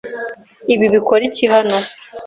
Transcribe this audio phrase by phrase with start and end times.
[0.73, 1.77] Ibi bikora iki hano?